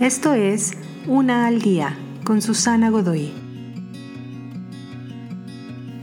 Esto 0.00 0.34
es 0.34 0.72
Una 1.06 1.46
al 1.46 1.62
Día 1.62 1.96
con 2.22 2.42
Susana 2.42 2.90
Godoy. 2.90 3.32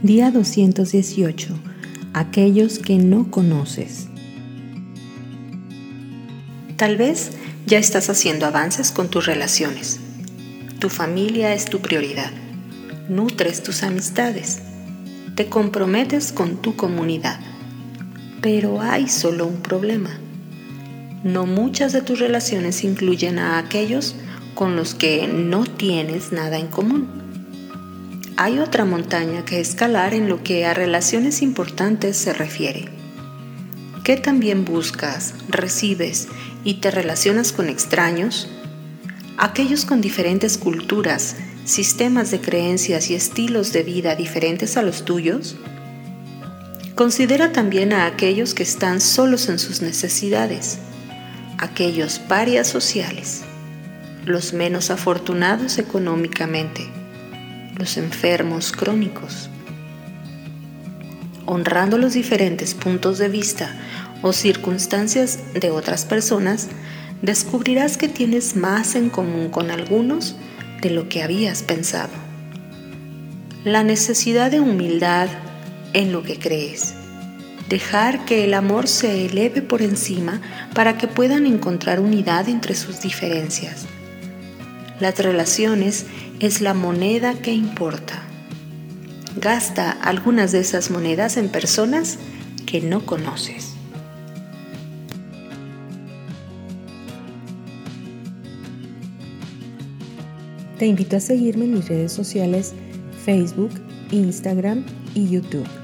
Día 0.02 0.32
218. 0.32 1.54
Aquellos 2.12 2.80
que 2.80 2.96
no 2.96 3.30
conoces. 3.30 4.08
Tal 6.76 6.96
vez 6.96 7.30
ya 7.66 7.78
estás 7.78 8.10
haciendo 8.10 8.46
avances 8.46 8.90
con 8.90 9.10
tus 9.10 9.26
relaciones. 9.26 10.00
Tu 10.80 10.88
familia 10.88 11.54
es 11.54 11.66
tu 11.66 11.78
prioridad. 11.78 12.32
Nutres 13.08 13.62
tus 13.62 13.84
amistades. 13.84 14.58
Te 15.36 15.48
comprometes 15.48 16.32
con 16.32 16.56
tu 16.56 16.74
comunidad. 16.74 17.38
Pero 18.40 18.82
hay 18.82 19.08
solo 19.08 19.46
un 19.46 19.62
problema 19.62 20.18
no 21.24 21.46
muchas 21.46 21.94
de 21.94 22.02
tus 22.02 22.20
relaciones 22.20 22.84
incluyen 22.84 23.38
a 23.38 23.56
aquellos 23.58 24.14
con 24.54 24.76
los 24.76 24.94
que 24.94 25.26
no 25.26 25.64
tienes 25.64 26.32
nada 26.32 26.58
en 26.58 26.68
común. 26.68 27.08
Hay 28.36 28.58
otra 28.58 28.84
montaña 28.84 29.44
que 29.44 29.58
escalar 29.58 30.12
en 30.12 30.28
lo 30.28 30.42
que 30.42 30.66
a 30.66 30.74
relaciones 30.74 31.40
importantes 31.40 32.18
se 32.18 32.34
refiere. 32.34 32.88
¿Qué 34.04 34.18
también 34.18 34.66
buscas, 34.66 35.34
recibes 35.48 36.28
y 36.62 36.74
te 36.74 36.90
relacionas 36.90 37.52
con 37.52 37.70
extraños? 37.70 38.50
Aquellos 39.38 39.86
con 39.86 40.02
diferentes 40.02 40.58
culturas, 40.58 41.36
sistemas 41.64 42.30
de 42.32 42.40
creencias 42.40 43.08
y 43.08 43.14
estilos 43.14 43.72
de 43.72 43.82
vida 43.82 44.14
diferentes 44.14 44.76
a 44.76 44.82
los 44.82 45.06
tuyos? 45.06 45.56
Considera 46.94 47.50
también 47.52 47.94
a 47.94 48.04
aquellos 48.04 48.52
que 48.52 48.62
están 48.62 49.00
solos 49.00 49.48
en 49.48 49.58
sus 49.58 49.80
necesidades 49.80 50.80
aquellos 51.58 52.18
parias 52.18 52.66
sociales, 52.66 53.42
los 54.24 54.52
menos 54.52 54.90
afortunados 54.90 55.78
económicamente, 55.78 56.86
los 57.76 57.96
enfermos 57.96 58.72
crónicos. 58.72 59.50
Honrando 61.46 61.98
los 61.98 62.14
diferentes 62.14 62.74
puntos 62.74 63.18
de 63.18 63.28
vista 63.28 63.74
o 64.22 64.32
circunstancias 64.32 65.40
de 65.52 65.70
otras 65.70 66.04
personas, 66.04 66.68
descubrirás 67.20 67.96
que 67.96 68.08
tienes 68.08 68.56
más 68.56 68.94
en 68.94 69.10
común 69.10 69.50
con 69.50 69.70
algunos 69.70 70.36
de 70.80 70.90
lo 70.90 71.08
que 71.08 71.22
habías 71.22 71.62
pensado. 71.62 72.12
La 73.64 73.82
necesidad 73.82 74.50
de 74.50 74.60
humildad 74.60 75.28
en 75.92 76.12
lo 76.12 76.22
que 76.22 76.38
crees 76.38 76.94
dejar 77.68 78.24
que 78.24 78.44
el 78.44 78.54
amor 78.54 78.88
se 78.88 79.26
eleve 79.26 79.62
por 79.62 79.82
encima 79.82 80.40
para 80.74 80.98
que 80.98 81.08
puedan 81.08 81.46
encontrar 81.46 82.00
unidad 82.00 82.48
entre 82.48 82.74
sus 82.74 83.00
diferencias. 83.00 83.86
Las 85.00 85.18
relaciones 85.18 86.06
es 86.40 86.60
la 86.60 86.74
moneda 86.74 87.34
que 87.34 87.52
importa. 87.52 88.22
Gasta 89.36 89.90
algunas 89.90 90.52
de 90.52 90.60
esas 90.60 90.90
monedas 90.90 91.36
en 91.36 91.48
personas 91.48 92.18
que 92.66 92.80
no 92.80 93.04
conoces. 93.04 93.74
Te 100.78 100.86
invito 100.86 101.16
a 101.16 101.20
seguirme 101.20 101.64
en 101.64 101.74
mis 101.74 101.88
redes 101.88 102.12
sociales 102.12 102.74
Facebook, 103.24 103.70
Instagram 104.10 104.84
y 105.14 105.30
YouTube. 105.30 105.83